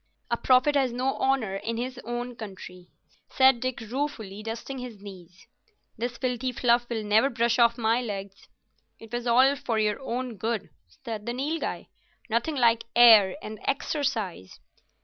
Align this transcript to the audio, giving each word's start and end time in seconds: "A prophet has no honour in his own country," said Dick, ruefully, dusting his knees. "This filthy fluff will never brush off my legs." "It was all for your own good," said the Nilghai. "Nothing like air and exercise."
"A 0.31 0.35
prophet 0.37 0.73
has 0.73 0.91
no 0.91 1.15
honour 1.17 1.57
in 1.57 1.77
his 1.77 1.99
own 2.03 2.35
country," 2.35 2.87
said 3.29 3.59
Dick, 3.59 3.79
ruefully, 3.81 4.41
dusting 4.41 4.79
his 4.79 4.99
knees. 4.99 5.45
"This 5.95 6.17
filthy 6.17 6.51
fluff 6.53 6.89
will 6.89 7.03
never 7.03 7.29
brush 7.29 7.59
off 7.59 7.77
my 7.77 8.01
legs." 8.01 8.47
"It 8.97 9.13
was 9.13 9.27
all 9.27 9.55
for 9.55 9.77
your 9.77 9.99
own 10.01 10.37
good," 10.37 10.71
said 10.87 11.27
the 11.27 11.33
Nilghai. 11.33 11.85
"Nothing 12.31 12.55
like 12.55 12.85
air 12.95 13.37
and 13.43 13.59
exercise." 13.67 14.59